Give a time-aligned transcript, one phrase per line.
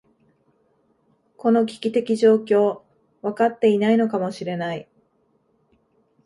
[1.37, 2.81] この危機的状況、
[3.21, 4.89] 分かっていないのかもしれない。